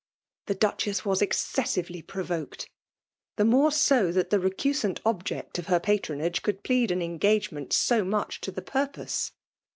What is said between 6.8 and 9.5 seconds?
an engagement so much to the purpose.